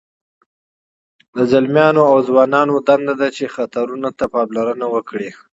[1.35, 5.29] د ځلمیانو او ځوانانو دنده ده چې خطرونو ته پاملرنه وکړي.